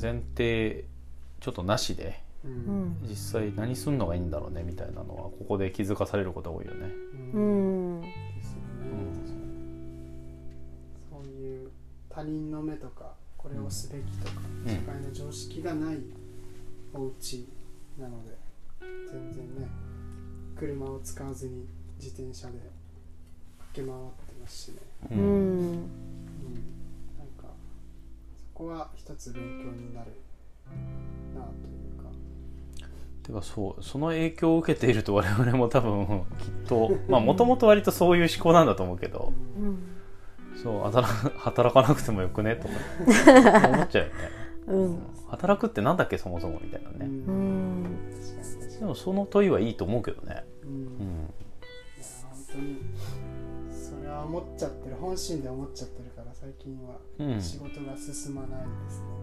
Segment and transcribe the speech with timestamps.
[0.00, 0.84] 前提
[1.40, 2.54] ちょっとなしでううん。
[2.54, 6.86] ん実際何すんのがいいんだろうねみたいなのはここで気づかされることが多いよね。
[7.34, 8.02] ううん。
[11.10, 11.70] そういう
[12.08, 14.74] 他人の目とかこれをすべきとか、うん。
[14.74, 15.98] 社会の常識がない
[16.94, 17.46] お家
[17.98, 18.36] なので
[18.80, 19.68] 全然ね
[20.56, 21.66] 車を使わずに
[22.00, 22.54] 自転車で
[23.74, 24.74] 駆け回ってますしね、
[25.10, 25.88] ううん
[28.58, 30.10] こは一つ勉強になる
[31.34, 32.10] なというか。
[33.22, 36.06] てかそうその影響を受けていると我々も多分
[36.38, 39.78] きっと まあもともと割とそういう思考なんだと思うけどうん。
[40.60, 40.82] そう
[41.38, 44.12] 働かなくてもよくねとか思っちゃうよね、
[44.66, 44.98] うん。
[45.28, 47.96] 働くってなんだっけそもそもみたいなうね、うん。
[48.80, 50.76] でもその問いはいいと思うけどね、に、うん。
[50.76, 51.17] うん、
[54.10, 56.96] は思っちゃってる本心で思っちゃってるから最近は。
[57.18, 58.60] うん、仕事が進まない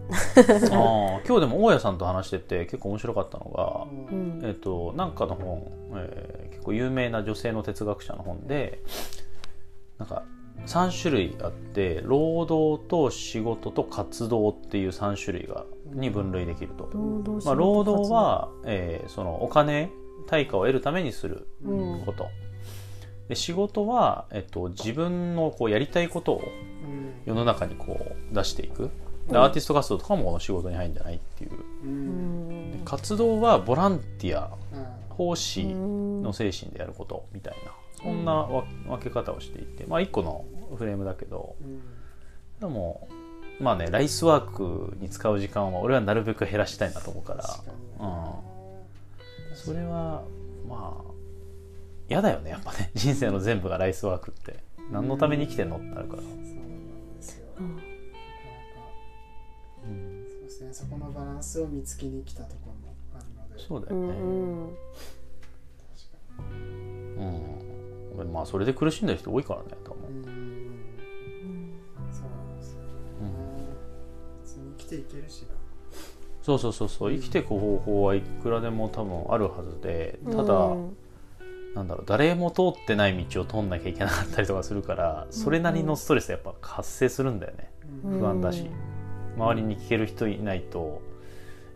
[0.05, 4.39] ですね、ああ今日でも大家さんと話してて結構面白かったのが、ううん。
[4.39, 8.81] んえっとなんかの本、えー結構有名な女性の哲学者の本で
[9.99, 10.23] なんか
[10.65, 19.89] 3種類あって労働と仕事と活動っていう3種類がに分類できると、労働まあ、労働は、えーそのお金
[20.27, 22.03] 対価を得るためにするうん。
[22.05, 22.27] こと
[23.27, 26.43] で仕事は、えっと、自分のこうやりたいことを
[26.83, 27.13] うん。
[27.25, 27.97] 世の中にこ
[28.31, 28.91] う出していく。
[29.29, 31.51] でアーティスト活動とかもこの仕事に入るんじゃないっていう。
[31.51, 32.81] ううん。
[32.85, 34.49] 活動はボランティアあ
[35.09, 36.23] 奉仕うん。
[36.23, 37.71] の精神でやることみたいな
[38.03, 40.45] そんなわ分け方をしていてまあ一個の
[40.77, 41.55] フレームだけど。
[41.61, 41.81] うん。
[42.59, 43.07] でも
[43.59, 47.43] まあねライスワークに使う時間は俺はなるべく減らしたいなと思うから。
[47.99, 49.55] うん。
[49.55, 50.21] それは
[50.67, 51.15] まあ
[52.09, 52.91] 嫌だよねやっぱね。
[52.95, 54.63] 人生の全部がライスワークって。
[54.91, 57.15] 何のために生きてんのってなるから、そうなん。
[57.17, 57.83] ですよ、うんなんか
[60.29, 60.73] そうですね。
[60.73, 63.55] そこのバランスを見つけに来たところもあるので。
[63.55, 64.07] うそうだよね。
[64.13, 64.67] ん。
[64.67, 66.53] 確か
[67.17, 70.25] うん、俺まあそれで苦しんでる人多いからねと思う、にうん。
[72.11, 72.81] そうなんですよ。
[72.81, 72.87] ね、
[74.43, 75.47] 普通に生きていけるしな。
[76.43, 77.11] そうそうそうそう。
[77.11, 80.97] 生きていく方法はいくらでも多分あるはずでただ、うん
[81.75, 87.69] なんだろう誰も通ってない道を通んなきゃいけなかったりとかするからそれなりのストレスやっぱ発生するんだよね。
[88.05, 88.19] うん。
[88.19, 88.69] 不安だし。
[89.37, 91.01] 周りに聞ける人いないと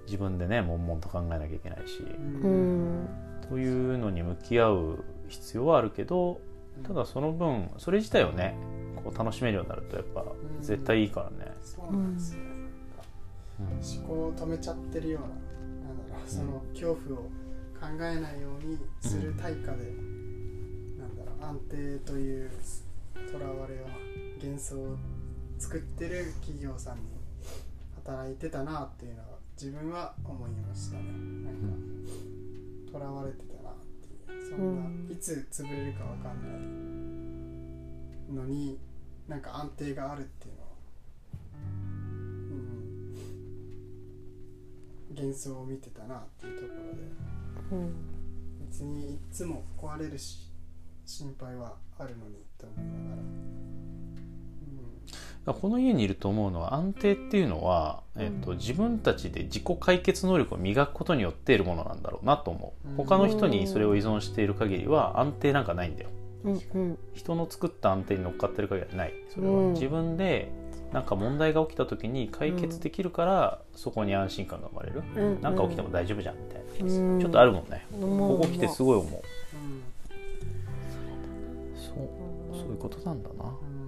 [0.05, 1.99] 自分でね悶々と考えなきゃいけないし。
[1.99, 3.09] うん。
[3.49, 6.39] というのに向き合う必要はあるけど
[6.87, 8.55] ただその分それ自体をね
[9.03, 10.23] こう楽しめるようになるとやっぱ
[10.61, 12.39] 絶対いいからね、そうなんですよ、
[13.59, 13.65] うん。
[14.05, 17.23] 思考を止めちゃってるようななんだろうその恐怖を
[17.79, 19.85] 考えないようにする対価で、
[20.97, 22.51] なんだろう安定という
[23.31, 23.87] とらわれは
[24.41, 24.97] 幻想を
[25.57, 27.03] 作ってる企業さんに
[28.05, 29.27] 働いてたなっていうのは
[29.59, 31.03] 自分は思いましたね。
[31.43, 33.73] なんかとらわれてたなっ
[34.27, 34.49] ていう。
[34.49, 36.47] そんな、うんいつ潰れるかわかんな
[38.33, 38.79] いのに
[39.27, 40.67] なんか安定があるっていうのは
[45.11, 45.15] うん。
[45.15, 47.38] 幻想を見てたなっていうところで
[47.71, 47.93] うん。
[48.67, 50.51] 別にいつも壊れるし
[51.05, 53.15] 心配はあるのにと思いなが
[55.45, 62.89] ら、この家にいると思うのは安定っていうのは、えっと自分たちで自己解決能力を磨くことによっているものなんだろうなと思う。
[62.89, 62.95] うん。
[62.95, 66.09] 他の人にそれを依存している限りは安定なんかないんだよ。
[66.43, 66.99] うんうん。
[67.13, 69.13] 人の作った安定に乗っかってる限りはない。
[69.33, 69.73] それはうん。
[69.73, 70.51] 自分で
[70.93, 75.41] なんか問題が起きた時に解決できるからそこに安心感が生まれる、うん。
[75.41, 77.19] なんか起きても大丈夫じゃんみたいな、うん。
[77.19, 78.39] ちょっとあるもんね、思う。
[78.39, 79.11] ここ来てすごい思う。
[79.11, 79.83] うん。
[81.75, 81.95] そう
[82.59, 83.45] そういうことなんだな。
[83.45, 83.79] うん